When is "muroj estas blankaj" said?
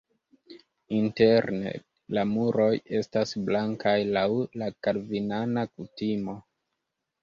2.31-3.97